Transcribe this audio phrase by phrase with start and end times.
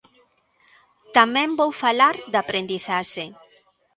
[1.15, 3.25] Tamén vou falar de aprendizaxe.